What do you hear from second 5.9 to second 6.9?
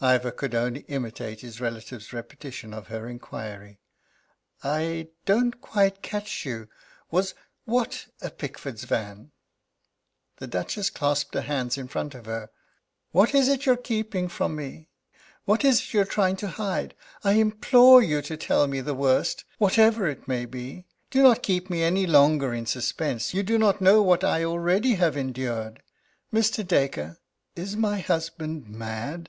catch you